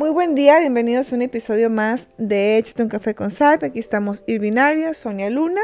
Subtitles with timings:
[0.00, 3.66] Muy buen día, bienvenidos a un episodio más de Échate un café con Saipe.
[3.66, 5.60] Aquí estamos Irvinaria, Sonia Luna.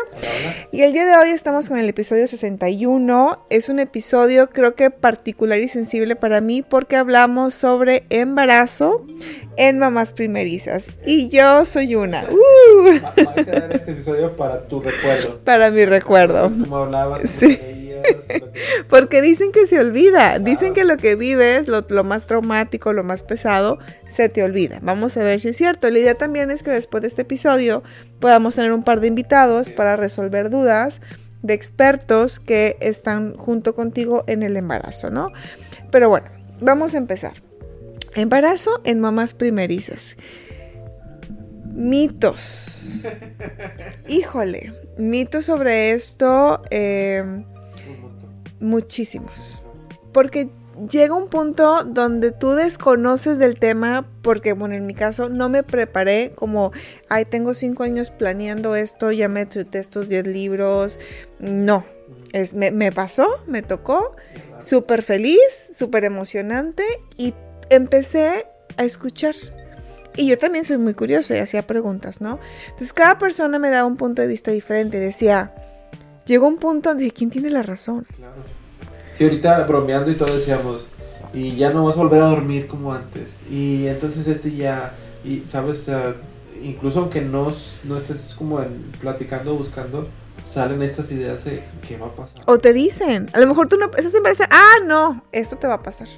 [0.73, 3.47] Y el día de hoy estamos con el episodio 61.
[3.49, 9.07] Es un episodio creo que particular y sensible para mí porque hablamos sobre embarazo
[9.57, 10.91] en mamás primerizas.
[11.07, 12.27] Y yo soy una.
[12.31, 13.01] ¡Uh!
[13.03, 15.41] Va a quedar este episodio para tu recuerdo.
[15.47, 16.51] Para mi recuerdo.
[16.51, 17.23] Como hablabas.
[17.23, 17.59] Sí.
[18.89, 23.05] Porque dicen que se olvida, dicen que lo que vives, lo, lo, más traumático, lo
[23.05, 23.79] más pesado,
[24.11, 24.79] se te olvida.
[24.83, 25.91] Vamos a ver si es cierto.
[25.91, 27.83] La idea también es que después de este episodio
[28.21, 31.01] podamos tener un par de invitados para resolver dudas
[31.43, 35.33] de expertos que están junto contigo en el embarazo, ¿no?
[35.91, 36.27] Pero bueno,
[36.61, 37.35] vamos a empezar.
[38.15, 40.17] Embarazo en mamás primerizas.
[41.65, 43.03] Mitos.
[44.09, 46.63] Híjole, mitos sobre esto.
[46.71, 47.45] Eh,
[48.61, 49.59] muchísimos.
[50.13, 50.51] Porque
[50.91, 55.63] llega un punto donde tú desconoces del tema, porque, bueno, en mi caso no me
[55.63, 56.73] preparé como,
[57.09, 60.99] ay, tengo cinco años planeando esto, ya me chuté estos diez libros.
[61.39, 61.85] No,
[62.33, 64.17] es, me, me pasó, me tocó,
[64.59, 65.41] súper feliz,
[65.75, 66.85] súper emocionante
[67.17, 67.35] y
[67.71, 68.47] empecé
[68.77, 69.35] a escuchar.
[70.17, 72.39] Y yo también soy muy curiosa y hacía preguntas, ¿no?
[72.67, 74.99] Entonces cada persona me daba un punto de vista diferente.
[74.99, 75.55] Decía,
[76.27, 78.07] llegó un punto donde quién tiene la razón.
[78.17, 78.35] Claro.
[79.15, 80.89] Sí, ahorita bromeando y todo decíamos,
[81.33, 83.31] y ya no vas a volver a dormir como antes.
[83.51, 84.93] Y entonces este ya,
[85.25, 86.15] y sabes, o sea,
[86.63, 87.53] incluso aunque no,
[87.85, 90.09] no estés como en, platicando o buscando,
[90.45, 92.43] salen estas ideas de qué va a pasar.
[92.47, 95.75] O te dicen, a lo mejor tú no estás embarazada, ah, no, esto te va
[95.75, 96.09] a pasar.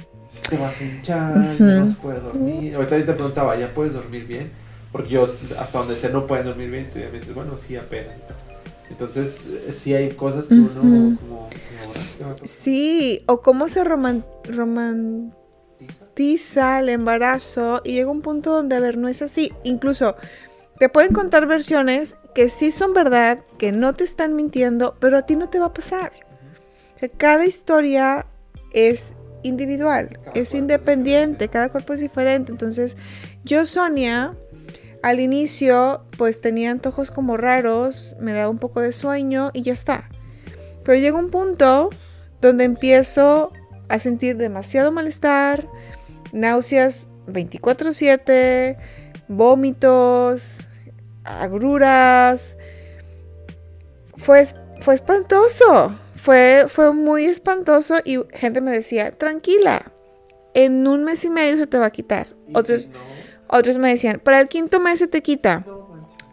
[0.49, 1.59] Te vas a hinchar, uh -huh.
[1.59, 2.75] no vas a poder dormir.
[2.75, 4.51] Ahorita te preguntaba, ¿ya puedes dormir bien?
[4.93, 6.91] Porque yo, hasta donde sé, no pueden dormir bien.
[6.95, 8.15] Y me dices, bueno, sí, apenas.
[8.91, 11.19] Entonces, sí hay cosas que uno uh -huh.
[11.19, 11.49] como,
[12.19, 15.31] como Sí, o cómo se roman, romantiza
[16.81, 19.53] el embarazo y llega un punto donde, a ver, no es así.
[19.65, 20.17] Incluso
[20.79, 25.23] te pueden contar versiones que sí son verdad, que no te están mintiendo, pero a
[25.23, 26.13] ti no te va a pasar.
[26.97, 28.27] O sea, cada historia
[28.73, 32.53] es individual, cada es independiente, cada cuerpo es diferente.
[32.53, 32.97] Entonces,
[33.45, 34.37] yo, Sonia,
[35.03, 39.73] al inicio, pues tenía antojos como raros, me daba un poco de sueño y ya
[39.73, 40.09] está.
[40.85, 41.91] Pero llega un punto
[42.41, 43.53] donde empiezo
[43.89, 45.67] a sentir demasiado malestar,
[46.33, 48.77] náuseas 24/7,
[49.29, 50.67] vómitos,
[51.25, 52.57] agruras.
[54.17, 54.47] Fue,
[54.81, 59.93] fue espantoso, fue, fue muy espantoso y gente me decía, tranquila,
[60.55, 62.29] en un mes y medio se te va a quitar.
[62.53, 63.08] Otros, si no?
[63.49, 65.65] Otros me decían, para el quinto mes se te quita.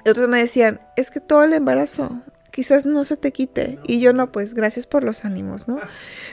[0.08, 2.22] Otros me decían, es que todo el embarazo,
[2.52, 3.80] quizás no se te quite.
[3.88, 5.78] Y yo no, pues gracias por los ánimos, ¿no?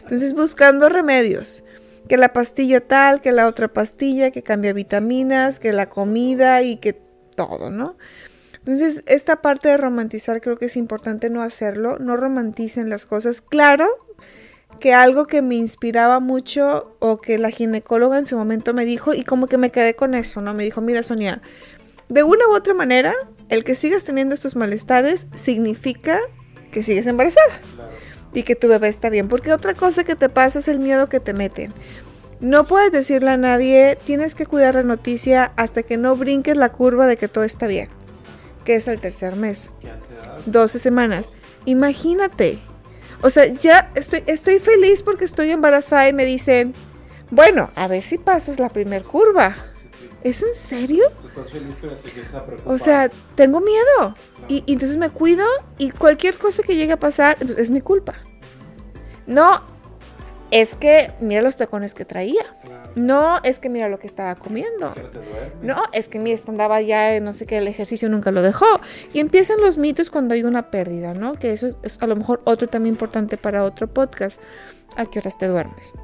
[0.02, 1.64] Entonces buscando remedios.
[2.08, 6.76] Que la pastilla tal, que la otra pastilla, que cambia vitaminas, que la comida y
[6.76, 7.00] que
[7.36, 7.96] todo, ¿no?
[8.58, 13.40] Entonces, esta parte de romantizar creo que es importante no hacerlo, no romanticen las cosas.
[13.40, 13.88] Claro
[14.80, 19.14] que algo que me inspiraba mucho o que la ginecóloga en su momento me dijo
[19.14, 20.54] y como que me quedé con eso, ¿no?
[20.54, 21.40] Me dijo, mira Sonia,
[22.08, 23.14] de una u otra manera,
[23.48, 26.18] el que sigas teniendo estos malestares significa
[26.70, 27.60] que sigues embarazada
[28.34, 31.08] y que tu bebé está bien, porque otra cosa que te pasa es el miedo
[31.08, 31.72] que te meten.
[32.40, 36.72] No puedes decirle a nadie, tienes que cuidar la noticia hasta que no brinques la
[36.72, 37.88] curva de que todo está bien,
[38.64, 39.70] que es el tercer mes,
[40.46, 41.26] 12 semanas.
[41.66, 42.58] Imagínate,
[43.22, 46.74] o sea, ya estoy, estoy feliz porque estoy embarazada y me dicen,
[47.30, 49.56] bueno, a ver si pasas la primer curva.
[50.22, 51.04] ¿Es en serio?
[52.64, 53.84] O sea, tengo miedo.
[53.96, 54.14] Claro.
[54.48, 55.44] Y, y, entonces me cuido
[55.78, 58.14] y cualquier cosa que llegue a pasar, entonces es mi culpa.
[59.26, 59.62] No,
[60.52, 62.44] es que mira los tacones que traía.
[62.62, 62.92] Claro.
[62.94, 64.94] No, es que mira lo que estaba comiendo.
[65.62, 68.66] No, es que mira, andaba ya, no sé qué, el ejercicio nunca lo dejó.
[69.14, 71.34] Y empiezan los mitos cuando hay una pérdida, ¿no?
[71.34, 74.40] Que eso es a lo mejor otro también importante para otro podcast.
[74.94, 75.94] ¿A qué horas te duermes?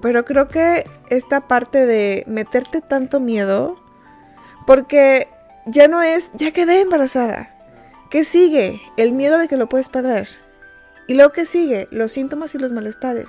[0.00, 3.76] Pero creo que esta parte de meterte tanto miedo,
[4.66, 5.28] porque
[5.66, 7.50] ya no es, ya quedé embarazada.
[8.10, 8.80] ¿Qué sigue?
[8.96, 10.28] El miedo de que lo puedes perder.
[11.06, 13.28] Y luego que sigue, los síntomas y los malestares.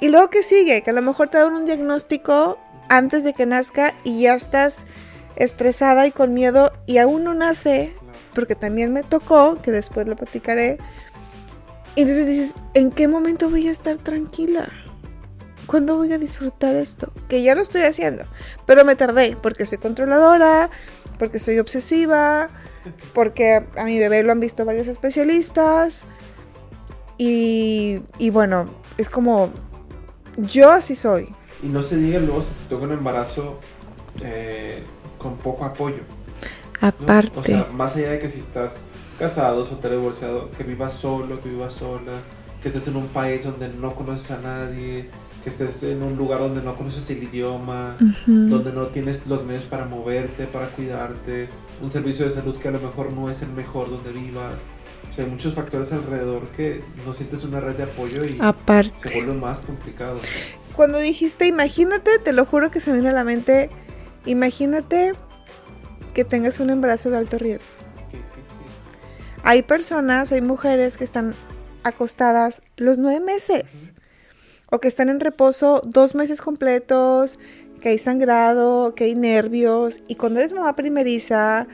[0.00, 2.58] Y luego que sigue, que a lo mejor te dan un diagnóstico
[2.88, 4.76] antes de que nazca y ya estás
[5.36, 7.94] estresada y con miedo y aún no nace,
[8.34, 10.78] porque también me tocó, que después lo platicaré.
[11.96, 14.68] Entonces dices, ¿en qué momento voy a estar tranquila?
[15.66, 17.12] ¿Cuándo voy a disfrutar esto?
[17.28, 18.24] Que ya lo estoy haciendo,
[18.66, 20.70] pero me tardé porque soy controladora,
[21.18, 22.48] porque soy obsesiva,
[23.14, 26.04] porque a mi bebé lo han visto varios especialistas.
[27.18, 29.50] Y, y bueno, es como,
[30.38, 31.28] yo así soy.
[31.62, 33.58] Y no se diga luego si te toca un embarazo
[34.22, 34.82] eh,
[35.18, 36.02] con poco apoyo.
[36.80, 37.32] Aparte.
[37.38, 38.82] O sea, más allá de que si estás
[39.18, 42.12] casado, soltero, divorciado, que vivas solo, que vivas sola,
[42.62, 45.08] que estés en un país donde no conoces a nadie,
[45.42, 47.96] que estés en un lugar donde no conoces el idioma,
[48.26, 51.48] donde no tienes los medios para moverte, para cuidarte,
[51.82, 54.54] un servicio de salud que a lo mejor no es el mejor donde vivas.
[55.10, 58.42] O sea, hay muchos factores alrededor que no sientes una red de apoyo y se
[58.42, 59.12] Aparte.
[59.14, 60.18] vuelve más complicado.
[60.76, 63.68] Cuando dijiste, imagínate, te lo juro que se me vino a la mente,
[64.26, 65.12] imagínate
[66.14, 67.64] que tengas un embarazo de alto riesgo.
[68.10, 69.42] Qué difícil.
[69.42, 71.34] Hay personas, hay mujeres que están
[71.82, 73.92] acostadas los nueve meses
[74.70, 77.38] o que están en reposo dos meses completos,
[77.80, 81.66] que hay sangrado, que hay nervios y cuando eres mamá primeriza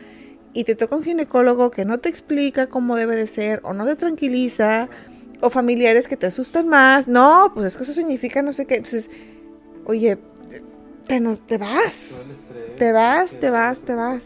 [0.55, 3.85] y te toca un ginecólogo que no te explica cómo debe de ser o no
[3.85, 4.89] te tranquiliza
[5.41, 8.77] o familiares que te asustan más, no, pues es que eso significa no sé qué,
[8.77, 9.11] entonces,
[9.85, 10.17] oye,
[11.07, 14.23] te, nos, te vas, estrés, Te vas, ansiedad, te vas, te vas.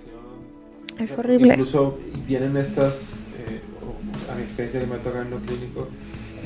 [0.99, 1.55] es horrible.
[1.55, 3.05] Incluso vienen estas,
[3.39, 3.61] eh,
[4.31, 5.89] a mi experiencia que me toca en lo clínico,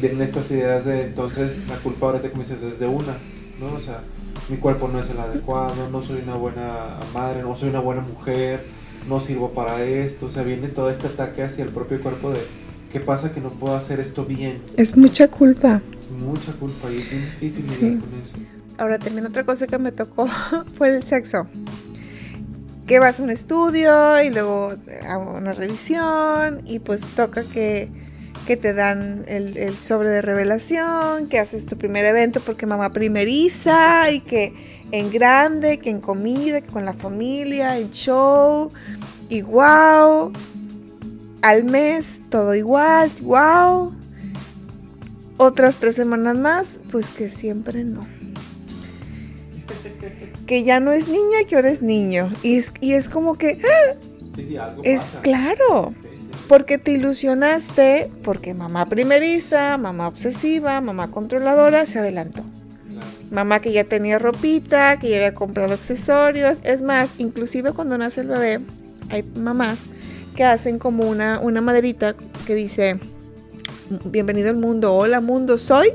[0.01, 3.17] vienen estas ideas de entonces la culpa que me dices es de una,
[3.61, 3.75] ¿no?
[3.75, 4.01] O sea,
[4.49, 8.01] mi cuerpo no es el adecuado, no soy una buena madre, no soy una buena
[8.03, 8.65] mujer,
[9.09, 12.39] no sirvo para esto, o sea, viene todo este ataque hacia el propio cuerpo de
[12.93, 14.61] ¿qué pasa que no puedo hacer esto bien?
[14.77, 15.81] Es mucha culpa.
[15.97, 17.81] Es mucha culpa y es bien difícil Sí.
[17.85, 18.33] lidiar con eso.
[18.79, 20.29] Ahora también otra cosa que me tocó
[20.77, 21.47] fue el sexo.
[22.87, 24.75] Que vas a un estudio y luego
[25.09, 27.89] a una revisión y pues toca que,
[28.47, 32.93] que te dan el, el sobre de revelación, que haces tu primer evento porque mamá
[32.93, 38.71] primeriza y que en grande, que en comida, que con la familia, en show
[39.29, 40.33] y wow.
[41.43, 43.93] Al mes todo igual, wow.
[45.39, 48.01] Otras tres semanas más, pues que siempre no
[50.47, 52.31] que ya no es niña, que ahora es niño.
[52.43, 53.95] Y es, y es como que, ¡ah!
[54.37, 55.23] Sí, sí, algo es pasa.
[55.23, 56.09] claro, Sí,
[56.49, 62.45] porque te ilusionaste, porque mamá primeriza, mamá obsesiva, mamá controladora se adelantó.
[63.31, 66.59] Mamá que ya tenía ropita, que ya había comprado accesorios.
[66.65, 68.61] Es más, inclusive cuando nace el bebé,
[69.09, 69.87] hay mamás
[70.37, 72.15] que hacen como una, una maderita
[72.47, 72.99] que dice,
[74.05, 75.91] bienvenido al mundo, hola mundo, soy.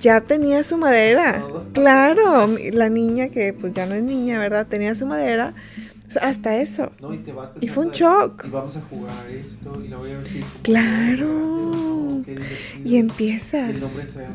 [0.00, 1.42] Ya tenía su madera.
[1.74, 4.66] Claro, la niña que pues ya no es niña, ¿verdad?
[4.66, 5.54] Tenía su madera.
[6.12, 6.90] O sea, hasta eso.
[7.00, 8.44] No, y, te vas Y fue un shock.
[8.46, 12.22] Y vamos a jugar esto y la voy a vestir como Claro.
[12.84, 13.70] Y empiezas.
[13.70, 14.28] Y el se ver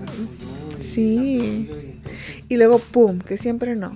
[0.79, 1.69] y Sí.
[2.49, 3.95] y luego, ¡pum!, que siempre no.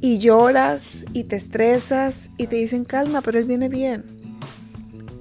[0.00, 4.04] Y lloras y te estresas y te dicen, calma, pero él viene bien.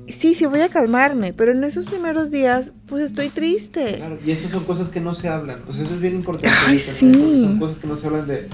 [0.07, 3.95] Sí, sí, voy a calmarme, pero en esos primeros días, pues estoy triste.
[3.95, 5.63] Claro, y esas son cosas que no se hablan.
[5.67, 6.55] O sea, eso es bien importante.
[6.67, 7.11] Ay, sí.
[7.45, 8.47] Son cosas que no se hablan de.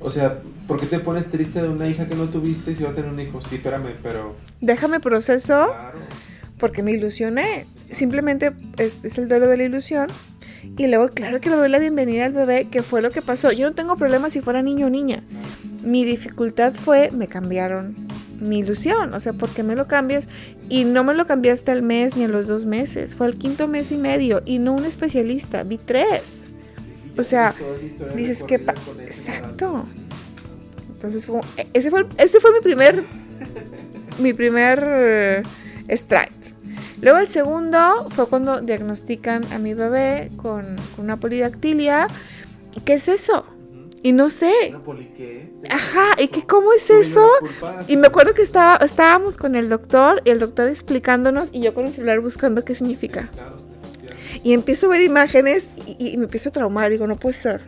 [0.00, 2.92] O sea, ¿por qué te pones triste de una hija que no tuviste si vas
[2.92, 3.40] a tener un hijo?
[3.42, 4.36] Sí, espérame, pero.
[4.60, 5.98] Déjame proceso Claro.
[6.58, 7.66] porque me ilusioné.
[7.92, 10.06] Simplemente es, es el duelo de la ilusión.
[10.76, 13.50] Y luego, claro que le doy la bienvenida al bebé, que fue lo que pasó.
[13.52, 15.22] Yo no tengo problema si fuera niño o niña.
[15.84, 17.96] Mi dificultad fue, me cambiaron
[18.40, 19.14] mi ilusión.
[19.14, 20.28] O sea, ¿por qué me lo cambias?
[20.68, 23.14] Y no me lo cambiaste al mes ni a los dos meses.
[23.16, 24.42] Fue al quinto mes y medio.
[24.44, 26.46] Y no un especialista, vi tres.
[27.18, 27.54] O sea,
[28.14, 28.72] dices que ese
[29.06, 29.86] Exacto.
[30.94, 33.04] Entonces, fue- e- ese fue, ese fue mi primer,
[34.18, 35.42] mi primer eh,
[35.88, 36.32] strike.
[37.00, 42.08] Luego el segundo fue cuando diagnostican a mi bebé con, con una polidactilia.
[42.74, 43.46] ¿Y ¿Qué es eso?
[44.02, 44.78] Y no sé.
[45.70, 47.26] Ajá, ¿y qué, cómo es eso?
[47.86, 51.74] Y me acuerdo que estaba, estábamos con el doctor y el doctor explicándonos y yo
[51.74, 53.30] con el celular buscando qué significa.
[54.44, 56.90] Y empiezo a ver imágenes y, y me empiezo a traumar.
[56.90, 57.60] Digo, no puede ser.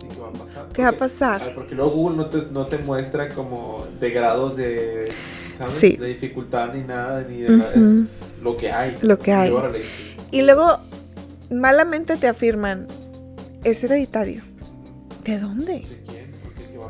[0.00, 0.68] Sí, ¿qué va a pasar?
[0.72, 1.54] ¿Qué va a Porque- pasar?
[1.54, 5.08] Porque luego Google no te, no te muestra como de grados de,
[5.56, 5.72] ¿sabes?
[5.72, 5.96] Sí.
[5.96, 8.96] de dificultad ni nada, ni de es lo que hay.
[9.02, 9.52] Lo que hay.
[10.30, 10.38] Y.
[10.38, 10.78] Y luego,
[11.50, 12.86] malamente te afirman,
[13.64, 14.42] es hereditario.
[15.24, 15.84] ¿De dónde?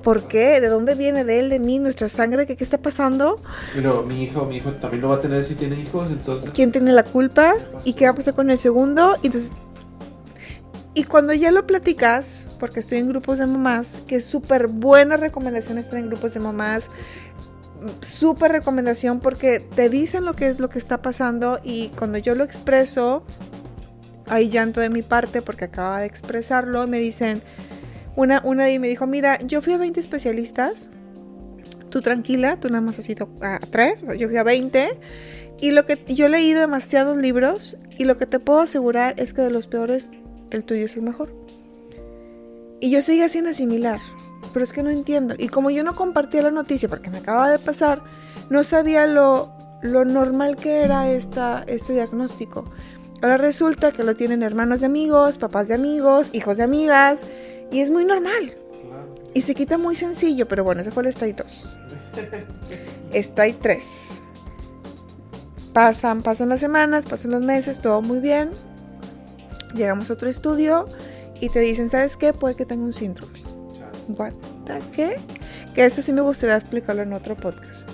[0.02, 0.61] ¿Por qué?
[0.61, 1.25] ¿De dónde viene?
[1.25, 1.50] ¿De él?
[1.50, 1.78] ¿De mí?
[1.78, 2.47] ¿Nuestra sangre?
[2.47, 3.40] ¿Qué, qué está pasando?
[3.75, 6.50] Luego mi hijo, mi hijo también lo va a tener si tiene hijos, entonces.
[6.52, 7.55] ¿Quién tiene la culpa?
[7.85, 9.17] ¿Y qué va a pasar con el segundo?
[9.23, 9.52] Y entonces,
[10.95, 15.17] y cuando ya lo platicas, porque estoy en grupos de mamás, que es súper buena
[15.17, 16.90] recomendación estar en grupos de mamás,
[18.00, 22.35] súper recomendación porque te dicen lo que es lo que está pasando y cuando yo
[22.35, 23.23] lo expreso,
[24.26, 27.43] hay llanto de mi parte porque acaba de expresarlo me dicen,
[28.19, 30.91] una, una de me dijo, mira, yo fui a 20 especialistas,
[31.89, 34.89] tú tranquila, tú nada más has ido a 3, yo fui a 20
[35.61, 39.35] y lo que yo he leído demasiados libros y lo que te puedo asegurar es
[39.35, 40.11] que de los peores
[40.51, 41.33] el tuyo es el mejor.
[42.81, 44.01] Y yo seguía sin asimilar,
[44.53, 45.37] pero es que no entiendo.
[45.39, 48.03] Y como yo no compartía la noticia porque me acaba de pasar,
[48.51, 52.69] no sabía lo, lo normal que era esta, este diagnóstico.
[53.23, 57.25] Ahora resulta que lo tienen hermanos de amigos, papás de amigos, hijos de amigas,
[57.71, 58.57] y es muy normal.
[59.35, 61.75] Y se quita muy sencillo, pero bueno, ese fue el strike 2.
[63.13, 63.85] strike 3.
[65.73, 68.51] Pasan, pasan las semanas, pasan los meses, todo muy bien.
[69.75, 70.87] Llegamos a otro estudio
[71.41, 72.33] y te dicen, ¿sabes qué?
[72.33, 73.43] Puede que tenga un síndrome.
[74.09, 74.33] What
[74.93, 75.17] ¿Qué?
[75.75, 77.89] Que eso sí me gustaría explicarlo en otro podcast.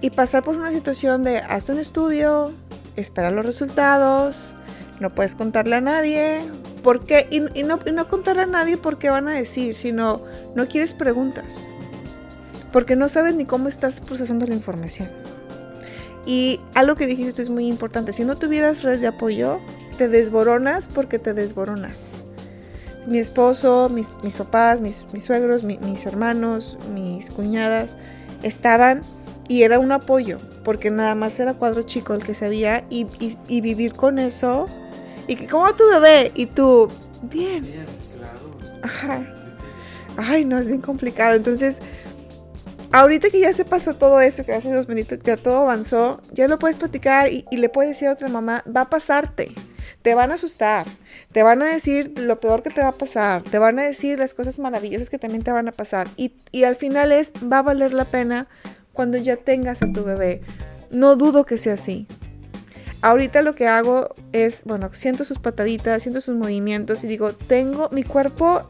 [0.00, 2.52] Y pasar por una situación de haz un estudio,
[2.96, 4.54] esperar los resultados,
[5.00, 6.40] no puedes contarle a nadie,
[6.82, 7.26] ¿por qué?
[7.30, 10.22] Y, no, y no contarle a nadie porque van a decir, sino
[10.54, 11.64] no quieres preguntas,
[12.72, 15.08] porque no sabes ni cómo estás procesando la información.
[16.26, 19.60] Y algo que dijiste es muy importante, si no tuvieras redes de apoyo,
[19.96, 22.12] te desboronas porque te desboronas.
[23.06, 27.96] Mi esposo, mis, papás, mis, suegros, mis hermanos, mis cuñadas
[28.42, 29.02] estaban
[29.48, 33.06] y era un apoyo, porque nada más era cuadro chico el que sabía y,
[33.48, 34.68] y, vivir con eso.
[35.28, 36.32] Y que, ¿cómo tu bebé?
[36.34, 36.90] Y tú,
[37.22, 37.62] bien.
[37.62, 38.80] Bien, claro.
[38.82, 39.34] Ajá.
[40.16, 41.36] Ay, no, es bien complicado.
[41.36, 41.78] Entonces,
[42.92, 46.48] ahorita que ya se pasó todo eso, que hace dos minutos ya todo avanzó, ya
[46.48, 49.52] lo puedes platicar y, y, le puedes decir a otra mamá, va a pasarte.
[50.02, 50.86] Te van a asustar,
[51.32, 54.18] te van a decir lo peor que te va a pasar, te van a decir
[54.18, 56.08] las cosas maravillosas que también te van a pasar.
[56.16, 58.48] Y, y al final es, va a valer la pena
[58.92, 60.40] cuando ya tengas a tu bebé.
[60.90, 62.06] No dudo que sea así.
[63.00, 67.88] Ahorita lo que hago es, bueno, siento sus pataditas, siento sus movimientos y digo, tengo,
[67.92, 68.68] mi cuerpo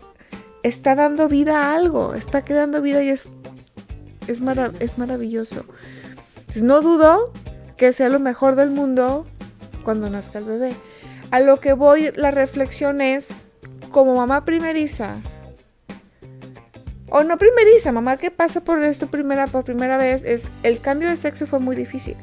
[0.63, 3.25] está dando vida a algo, está creando vida y es,
[4.27, 4.43] es,
[4.81, 5.65] es maravilloso.
[6.41, 7.33] Entonces no dudo
[7.77, 9.27] que sea lo mejor del mundo
[9.83, 10.73] cuando nazca el bebé.
[11.31, 13.49] A lo que voy, la reflexión es,
[13.91, 15.17] como mamá primeriza,
[17.11, 21.09] o no primeriza, mamá que pasa por esto primera, por primera vez, es el cambio
[21.09, 22.17] de sexo fue muy difícil.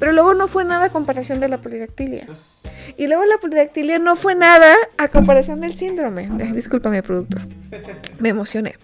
[0.00, 2.26] Pero luego no fue nada a comparación de la polidactilia.
[2.96, 6.28] Y luego la polidactilia no fue nada a comparación del síndrome.
[6.52, 7.42] Discúlpame, productor.
[8.18, 8.76] Me emocioné.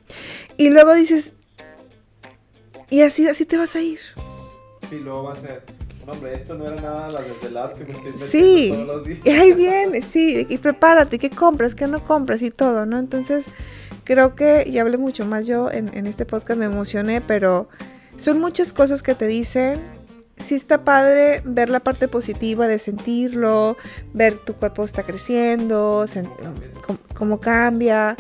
[0.57, 1.33] Y luego dices,
[2.89, 3.99] y así, así te vas a ir.
[4.89, 5.65] Sí, luego va a ser.
[6.07, 9.19] hombre, esto no era nada las desveladas que me estoy sí, todos los días.
[9.25, 10.47] Y ahí viene, sí.
[10.49, 12.99] Y prepárate, ¿qué compras, qué no compras y todo, ¿no?
[12.99, 13.49] Entonces,
[14.07, 17.69] Creo que ya hablé mucho más yo en, este podcast, me emocioné, pero
[18.19, 19.81] son muchas cosas que te dicen.
[20.39, 23.77] Sí está padre ver la parte positiva de sentirlo,
[24.13, 26.05] ver tu cuerpo está creciendo,
[27.15, 28.17] cómo, cambia.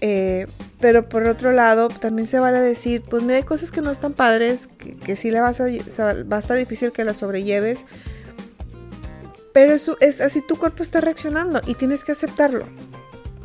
[0.00, 0.46] Eh,
[0.80, 4.12] pero por otro lado, también se vale decir, pues me hay cosas que no están
[4.12, 4.68] padres,
[5.04, 7.86] que, sí le vas a, va a estar difícil que las sobrelleves.
[9.54, 12.66] Pero eso es así tu cuerpo está reaccionando y tienes que aceptarlo.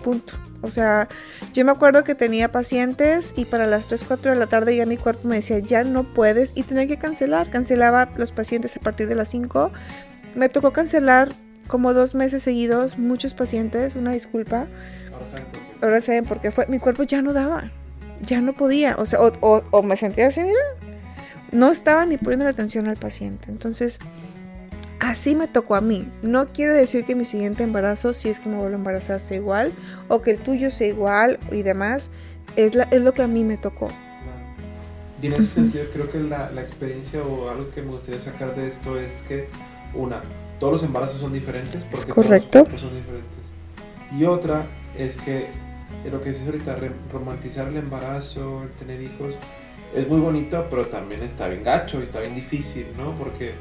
[0.03, 0.33] Punto.
[0.63, 1.09] O sea,
[1.53, 4.85] yo me acuerdo que tenía pacientes y para las 3, 4 de la tarde ya
[4.85, 7.49] mi cuerpo me decía, ya no puedes y tenía que cancelar.
[7.49, 9.71] Cancelaba los pacientes a partir de las 5.
[10.35, 11.29] Me tocó cancelar
[11.67, 14.67] como dos meses seguidos muchos pacientes, una disculpa.
[15.81, 16.65] Ahora saben por qué fue.
[16.67, 17.71] Mi cuerpo ya no daba,
[18.21, 18.95] ya no podía.
[18.97, 20.59] O sea, o, me sentía así, mira,
[21.51, 23.47] no estaba ni poniendo la atención al paciente.
[23.49, 23.99] Entonces,
[25.03, 26.07] así me tocó a mí.
[26.21, 29.37] No quiere decir que mi siguiente embarazo, si es que me vuelvo a embarazar, sea
[29.37, 29.71] igual,
[30.07, 32.09] o que el tuyo sea igual y demás.
[32.55, 33.89] Es, es lo que a mí me tocó.
[35.21, 38.55] Y en ese sentido, creo que la, la, experiencia o algo que me gustaría sacar
[38.55, 39.47] de esto es que,
[39.93, 40.21] una,
[40.59, 41.83] todos los embarazos son diferentes.
[41.85, 42.63] Porque es correcto.
[42.65, 43.43] Todos son diferentes.
[44.17, 44.65] Y otra
[44.97, 45.47] es que
[46.11, 46.77] lo que dices ahorita,
[47.11, 49.33] romantizar el embarazo, el tener hijos,
[49.95, 53.13] es muy bonito, pero también está bien gacho y está bien difícil, ¿no?
[53.13, 53.53] Porque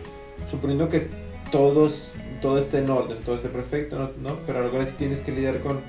[0.50, 1.08] suponiendo que
[1.52, 4.38] todos, todo esté en orden, todo esté perfecto, ¿no?
[4.46, 5.80] Pero ahora sí tienes que lidiar con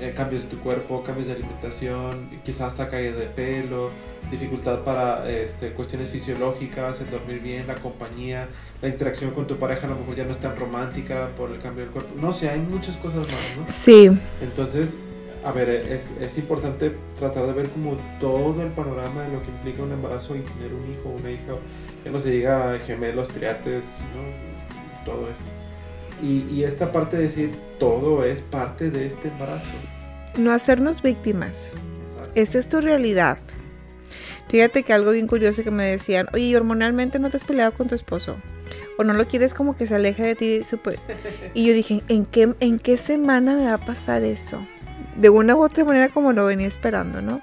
[0.00, 3.90] eh, cambios de tu cuerpo, cambios de alimentación, quizás hasta caída de pelo,
[4.30, 8.48] dificultad para este, cuestiones fisiológicas, el dormir bien, la compañía,
[8.80, 11.60] la interacción con tu pareja a lo mejor ya no es tan romántica por el
[11.60, 12.10] cambio del cuerpo.
[12.18, 13.64] No sé, hay muchas cosas más, ¿no?
[13.68, 14.10] Sí.
[14.40, 14.96] Entonces,
[15.44, 19.50] a ver, es, es importante tratar de ver como todo el panorama de lo que
[19.50, 21.52] implica un embarazo y tener un hijo o una hija,
[22.02, 23.84] que no se diga gemelos, triates,
[24.16, 24.51] ¿no?
[25.04, 25.44] Todo esto.
[26.22, 29.66] Y, esta parte de decir, todo es parte de este embarazo.
[30.38, 31.72] No hacernos víctimas.
[32.36, 33.38] Esa es tu realidad.
[34.48, 37.88] Fíjate que algo bien curioso que me decían, oye, hormonalmente no te has peleado con
[37.88, 38.36] tu esposo.
[38.98, 40.64] O no lo quieres como que se aleje de ti.
[40.64, 41.00] Super...
[41.54, 44.64] Y yo dije, ¿en qué, ¿en qué semana me va a pasar eso?
[45.16, 47.42] De una u otra manera como lo venía esperando, ¿no?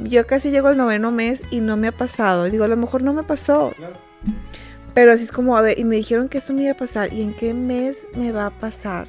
[0.00, 2.44] Yo casi llego al noveno mes y no me ha pasado.
[2.44, 3.72] Digo, a lo mejor no me pasó.
[3.76, 3.96] Claro.
[4.94, 7.12] Pero así es como, a ver, y me dijeron que esto me iba a pasar,
[7.12, 9.08] ¿y en qué mes me va a pasar?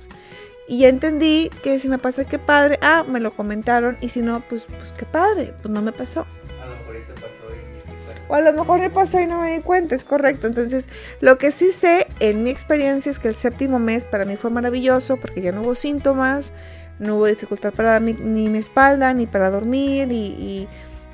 [0.67, 2.79] Y ya entendí que si me pasa, qué padre.
[2.81, 3.97] Ah, me lo comentaron.
[4.01, 5.53] Y si no, pues, pues qué padre.
[5.61, 6.25] Pues no me pasó.
[6.61, 8.31] A lo mejor te pasó y...
[8.31, 10.47] O a lo mejor me pasó y no me di cuenta, es correcto.
[10.47, 10.87] Entonces,
[11.21, 14.49] lo que sí sé en mi experiencia es que el séptimo mes para mí fue
[14.49, 16.51] maravilloso porque ya no hubo síntomas,
[16.97, 20.11] no hubo dificultad para mi, ni mi espalda, ni para dormir.
[20.11, 20.67] Y, y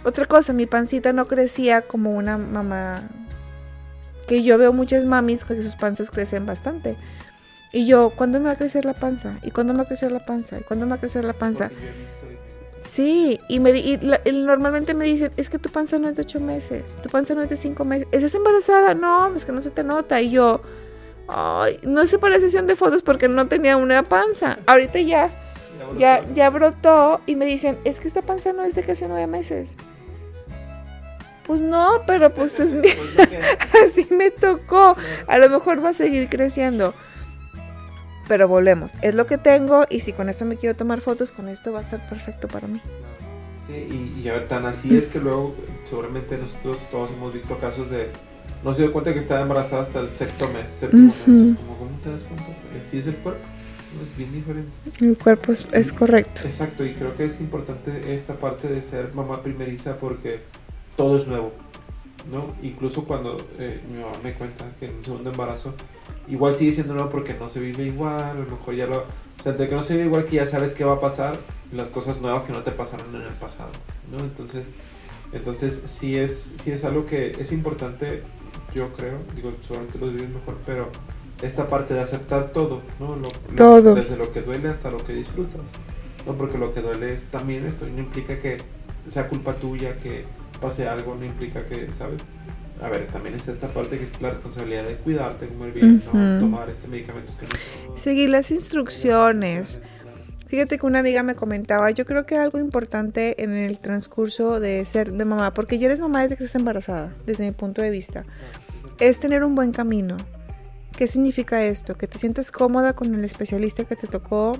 [0.05, 3.03] otra cosa, mi pancita no crecía como una mamá.
[4.31, 6.95] Que yo veo muchas mamis que sus panzas crecen bastante.
[7.73, 9.37] Y yo, ¿cuándo me va a crecer la panza?
[9.43, 10.57] ¿Y cuándo me va a crecer la panza?
[10.57, 11.69] ¿Y cuándo me va a crecer la panza?
[12.79, 16.15] Sí, y, me, y la- y normalmente me dicen, es que tu panza no es
[16.15, 18.93] de ocho meses, tu panza no es de cinco meses, ¿estás embarazada?
[18.93, 20.21] No, es que no se te nota.
[20.21, 20.61] Y yo,
[21.27, 24.59] ay, no hice para sesión de fotos porque no tenía una panza.
[24.65, 25.29] Ahorita ya,
[25.97, 29.27] ya, ya brotó y me dicen, es que esta panza no es de casi nueve
[29.27, 29.75] meses.
[31.51, 33.29] Pues no, pero pues es mi- Pues
[33.91, 34.95] así me tocó.
[35.27, 36.93] A lo mejor va a seguir creciendo.
[38.29, 41.49] Pero volvemos, es lo que tengo y si con esto me quiero tomar fotos, con
[41.49, 42.79] esto va a estar perfecto para mí.
[43.67, 45.53] Sí, y, y a ver, tan así es que luego
[45.83, 48.07] seguramente nosotros todos hemos visto casos de
[48.63, 51.31] no se dio cuenta que estaba embarazada hasta el sexto mes, séptimo Ujú.
[51.31, 51.49] mes.
[51.51, 52.45] Es como, ¿cómo te das cuenta?
[52.81, 53.41] Así es el cuerpo,
[54.09, 54.71] es bien diferente.
[55.01, 56.43] El cuerpo es, es correcto.
[56.45, 60.39] Exacto, y creo que es importante esta parte de ser mamá primeriza porque
[60.95, 61.51] todo es nuevo,
[62.31, 62.53] ¿no?
[62.61, 65.73] Incluso cuando eh, mi mamá me cuenta que en un segundo embarazo,
[66.27, 68.99] igual sigue siendo nuevo porque no se vive igual, a lo mejor ya lo...
[68.99, 71.35] O sea, entre que no se vive igual que ya sabes qué va a pasar,
[71.71, 73.71] las cosas nuevas que no te pasaron en el pasado,
[74.11, 74.19] ¿no?
[74.19, 74.65] Entonces,
[75.33, 78.21] entonces sí es, sí es algo que es importante,
[78.75, 80.89] yo creo, digo, seguramente lo vives mejor, pero
[81.41, 83.15] esta parte de aceptar todo, ¿no?
[83.15, 83.95] Lo- lo- Todo.
[83.95, 85.61] desde lo que duele hasta lo que disfrutas.
[86.27, 88.57] No, porque lo que duele es también esto, y no implica que
[89.07, 90.25] sea culpa tuya, que
[90.61, 92.21] pase algo, no implica que, ¿sabes?
[92.81, 96.17] A ver, también es esta parte que es la responsabilidad de cuidarte, comer bien, Ujú.
[96.17, 99.81] no tomar este medicamentos que no Seguir las instrucciones.
[100.47, 104.85] Fíjate que una amiga me comentaba, yo creo que algo importante en el transcurso de
[104.85, 107.89] ser de mamá, porque ya eres mamá desde que estás embarazada, desde mi punto de
[107.89, 108.25] vista,
[108.99, 110.17] es tener un buen camino.
[110.97, 111.95] ¿Qué significa esto?
[111.95, 114.59] Que te sientes cómoda con el especialista que te tocó,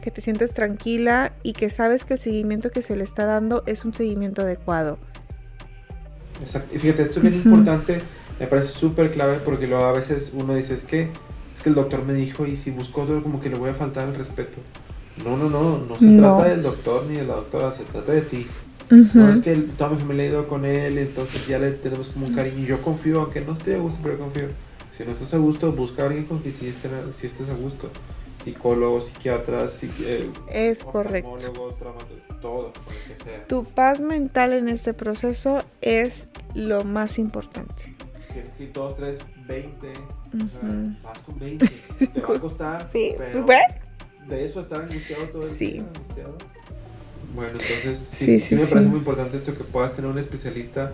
[0.00, 3.64] que te sientes tranquila y que sabes que el seguimiento que se le está dando
[3.66, 4.98] es un seguimiento adecuado.
[6.42, 6.74] Exacto.
[6.74, 8.00] Y fíjate, esto es bien importante,
[8.40, 11.02] me parece súper clave porque luego a veces uno dice, es que,
[11.54, 13.74] es que el doctor me dijo y si busco otro como que le voy a
[13.74, 14.58] faltar el respeto.
[15.24, 16.20] No, no, no, no se No.
[16.36, 18.46] trata del doctor ni de la doctora, se trata de ti.
[19.14, 22.26] No es que toda mi familia ha ido con él, entonces ya le tenemos como
[22.26, 22.66] un cariño.
[22.66, 24.48] Yo confío, aunque no estoy a gusto, pero confío.
[24.90, 27.54] Si no estás a gusto, busca a alguien con quien sí estés, sí estés a
[27.54, 27.90] gusto.
[28.44, 31.36] Psicólogo, psiquiatra, psiqui- eh, Es correcto.
[32.40, 33.46] todo, lo que sea.
[33.46, 37.94] Tu paz mental en este proceso es lo más importante.
[38.32, 39.88] Tienes que ir 2, 3, 20.
[39.88, 40.92] O sea, Ujú.
[41.02, 41.66] vas con 20.
[42.12, 42.88] Te va a costar.
[42.92, 43.46] Sí, pero
[44.28, 45.72] de eso estar angustiado todo el Sí.
[45.72, 45.82] día.
[45.94, 46.36] angustiado.
[47.34, 50.92] Bueno, entonces sí, Sí, sí, me parece muy importante esto que puedas tener un especialista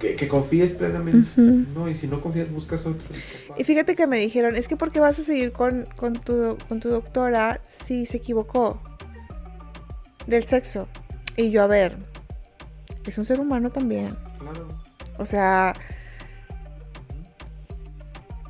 [0.00, 1.28] que, que confíes plenamente.
[1.74, 3.06] No, y si no confías, buscas otro.
[3.56, 6.80] Y fíjate que me dijeron, es que porque vas a seguir con, con, tu, con
[6.80, 8.80] tu doctora si se equivocó
[10.26, 10.88] del sexo.
[11.36, 11.96] Y yo, a ver,
[13.06, 14.16] es un ser humano también.
[14.38, 14.68] Claro.
[15.18, 15.74] O sea,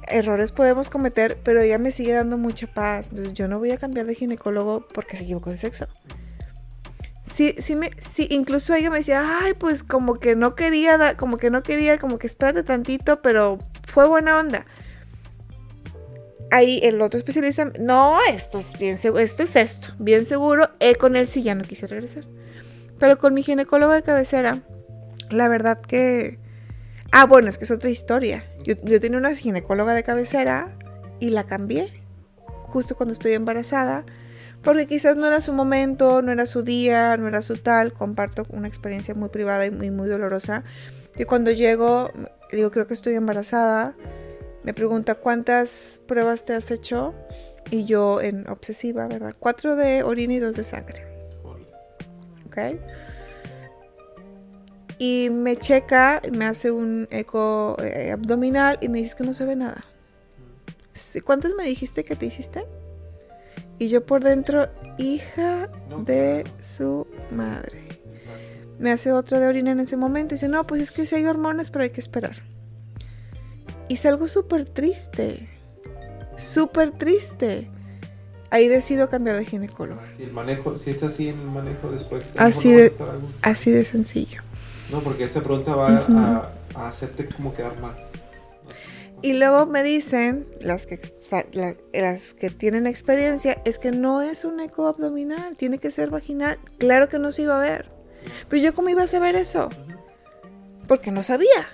[0.07, 3.09] errores podemos cometer, pero ella me sigue dando mucha paz.
[3.11, 5.87] Entonces yo no voy a cambiar de ginecólogo porque se equivocó de sexo.
[7.25, 11.17] Sí, sí, me, sí, incluso ella me decía, ay, pues como que no quería, da-
[11.17, 14.67] como que no quería, como que espérate tantito, pero fue buena onda.
[16.53, 20.97] Ahí el otro especialista, no, esto es bien seguro, esto es esto, bien seguro, eh,
[20.97, 22.25] con él sí ya no quise regresar.
[22.99, 24.61] Pero con mi ginecólogo de cabecera,
[25.31, 26.39] la verdad que...
[27.11, 28.45] Ah, bueno, es que es otra historia.
[28.65, 30.77] Yo, yo tenía una ginecóloga de cabecera
[31.21, 31.91] y la cambié
[32.73, 34.05] justo cuando estoy embarazada,
[34.63, 37.95] porque quizás no era su momento, no era su día, no era su tal.
[37.95, 40.65] Comparto una experiencia muy privada y muy, muy dolorosa.
[41.17, 42.11] Y cuando llego,
[42.53, 43.95] digo, creo que estoy embarazada.
[44.65, 47.15] Me pregunta, ¿cuántas pruebas te has hecho?
[47.71, 49.35] Y yo en obsesiva, ¿verdad?
[49.39, 51.05] Cuatro de orina y dos de sangre.
[52.47, 52.59] ¿ok?
[54.99, 59.45] Y me checa, me hace un eco eh, abdominal y me dice que no se
[59.45, 59.85] ve nada.
[61.25, 62.65] ¿Cuántas me dijiste que te hiciste?
[63.79, 65.69] Y yo por dentro, hija
[66.05, 67.89] de su madre.
[68.79, 71.17] Me hace otra de orina en ese momento y dice, no, pues es que sí
[71.17, 72.52] hay hormonas, pero hay que esperar.
[73.93, 75.51] Y salgo súper triste,
[76.39, 77.69] súper triste.
[78.49, 80.01] Ahí decido cambiar de ginecólogo.
[80.17, 82.93] Si el manejo, si es así en el manejo después, Así no de-.
[83.43, 84.41] Así de sencillo.
[84.91, 87.95] No, porque esa pregunta va a, a hacerte como quedar mal.
[89.21, 90.99] Y luego me dicen, las que,
[91.93, 96.59] las que tienen experiencia, es que no es un eco abdominal, tiene que ser vaginal.
[96.79, 97.91] Claro que no se iba a ver.
[98.49, 99.69] Pero yo cómo iba a saber eso?
[100.89, 101.69] Porque no sabía.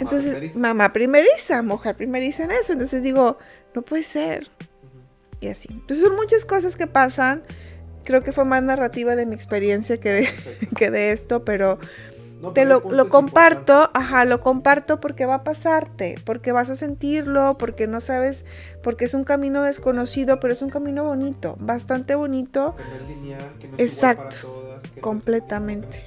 [0.00, 2.72] Entonces, mamá primeriza, mujer primeriza en eso.
[2.72, 3.38] Entonces digo,
[3.74, 4.48] no puede ser.
[5.40, 5.68] Y así.
[5.70, 7.42] Entonces son muchas cosas que pasan.
[8.04, 10.28] Creo que fue más narrativa de mi experiencia que de,
[10.76, 11.78] que de esto, pero
[12.54, 17.58] te lo, lo comparto, ajá, lo comparto porque va a pasarte, porque vas a sentirlo,
[17.58, 18.44] porque no sabes,
[18.82, 22.76] porque es un camino desconocido, pero es un camino bonito, bastante bonito.
[23.76, 26.04] Exacto, completamente.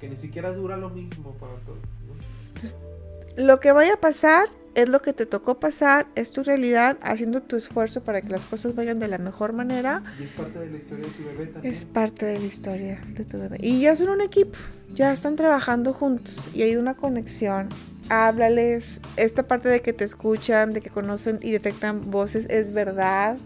[0.00, 2.76] que ni siquiera dura lo mismo para todos.
[3.36, 7.40] Lo que vaya a pasar es lo que te tocó pasar, es tu realidad, haciendo
[7.40, 10.02] tu esfuerzo para que las cosas vayan de la mejor manera.
[10.20, 11.72] Y es parte de la historia de tu bebé también.
[11.72, 13.56] Es parte de la historia de tu bebé.
[13.62, 14.58] Y ya son un equipo,
[14.94, 17.70] ya están trabajando juntos y hay una conexión.
[18.10, 23.38] Háblales, esta parte de que te escuchan, de que conocen y detectan voces, es verdad.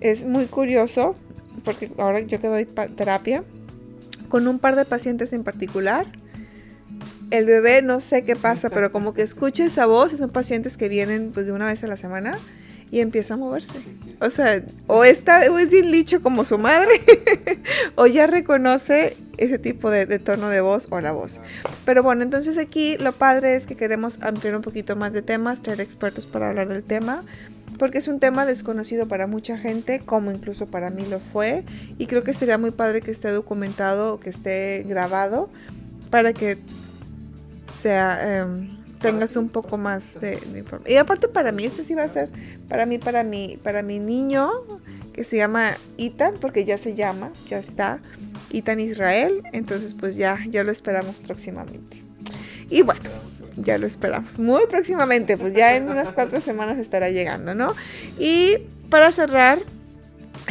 [0.00, 1.14] Es muy curioso,
[1.64, 3.44] porque ahora yo que doy terapia,
[4.28, 6.06] con un par de pacientes en particular,
[7.38, 10.88] el bebé no sé qué pasa, pero como que escucha esa voz, son pacientes que
[10.88, 12.38] vienen pues de una vez a la semana
[12.90, 13.80] y empieza a moverse.
[14.20, 17.00] O sea, o está, o es bien licho como su madre,
[17.96, 21.40] o ya reconoce ese tipo de, de, tono de voz o la voz.
[21.84, 25.60] Pero bueno, entonces aquí lo padre es que queremos ampliar un poquito más de temas,
[25.60, 27.24] traer expertos para hablar del tema,
[27.80, 31.64] porque es un tema desconocido para mucha gente, como incluso para mí lo fue,
[31.98, 35.48] y creo que sería muy padre que esté documentado o que esté grabado
[36.10, 36.58] para que
[37.74, 40.82] sea, em, tengas un poco más de, información.
[40.86, 42.30] Y aparte para mí, este sí va a ser,
[42.68, 44.50] para mí, para mi, para mi niño,
[45.12, 48.00] que se llama Itan, porque ya se llama, ya está,
[48.50, 52.02] Itan Israel, entonces pues ya, ya lo esperamos próximamente.
[52.70, 53.02] Y bueno,
[53.56, 57.74] ya lo esperamos muy próximamente, pues ya en unas cuatro semanas estará llegando, ¿no?
[58.18, 58.58] Y
[58.90, 59.60] para cerrar,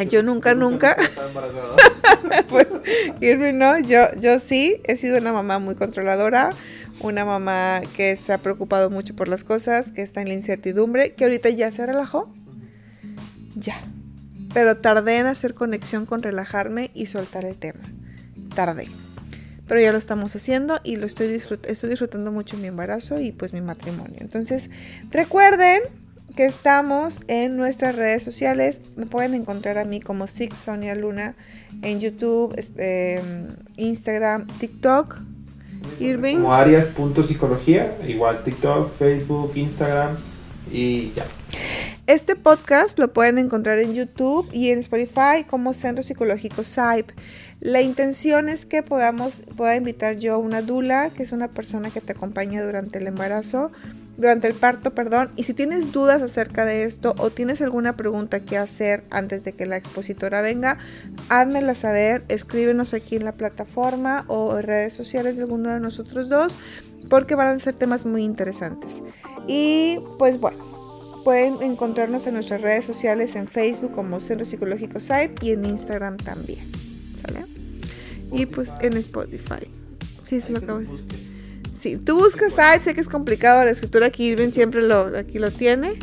[0.09, 0.95] yo nunca, nunca.
[2.49, 2.67] pues,
[3.19, 6.51] Irving, no, yo, yo sí, he sido una mamá muy controladora,
[7.03, 11.13] una mamá que se ha preocupado mucho por las cosas, que está en la incertidumbre,
[11.13, 12.33] que ahorita ya se relajó.
[13.55, 13.75] Ya.
[14.53, 17.83] Pero tardé en hacer conexión con relajarme y soltar el tema.
[18.55, 18.87] Tardé.
[19.67, 23.53] Pero ya lo estamos haciendo y lo estoy, estoy disfrutando mucho mi embarazo y pues
[23.53, 24.17] mi matrimonio.
[24.19, 24.69] Entonces,
[25.11, 25.81] recuerden
[26.35, 28.81] que estamos en nuestras redes sociales.
[28.95, 31.35] Me pueden encontrar a mí como Six Sonia Luna
[31.81, 35.32] en YouTube, em, Instagram, TikTok.
[35.99, 36.35] Irving.
[36.35, 40.15] Como Arias.psicología, igual TikTok, Facebook, Instagram
[40.71, 41.25] y ya.
[42.05, 47.11] Este podcast lo pueden encontrar en YouTube y en Spotify como Centro Psicológico SAIP.
[47.63, 51.91] La intención es que podamos, pueda invitar yo a una dula, que es una persona
[51.91, 53.71] que te acompaña durante el embarazo,
[54.17, 55.32] durante el parto, perdón.
[55.38, 59.54] Y si tienes dudas acerca de esto o tienes alguna pregunta que hacer antes de
[59.54, 60.78] que la expositora venga,
[61.30, 66.28] házmela saber, escríbenos aquí en la plataforma o en redes sociales de alguno de nosotros
[66.28, 66.58] dos,
[67.10, 69.02] porque van a ser temas muy interesantes.
[69.47, 75.41] Y pues bueno, pueden encontrarnos en nuestras redes sociales en Facebook como Centro Psicológico SAIP
[75.43, 76.69] y en Instagram también.
[77.26, 77.52] ¿Sale?
[78.33, 79.67] Y pues en Spotify.
[80.23, 81.05] Sí, se lo acabo de decir.
[81.77, 85.37] Sí, tú buscas Hype, sé que es complicado la escritura, aquí Irving siempre lo, aquí
[85.37, 85.99] lo tiene.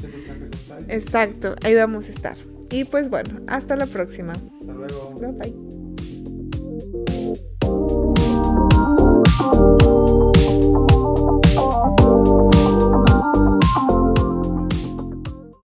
[0.88, 2.36] Exacto, ahí vamos a estar.
[2.70, 4.32] Y pues bueno, hasta la próxima.
[4.32, 5.14] Hasta luego.
[5.18, 5.54] Bye bye.